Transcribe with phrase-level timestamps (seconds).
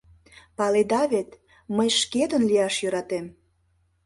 [0.57, 1.29] Паледа вет,
[1.75, 3.25] мый шкетын лияш йӧратем.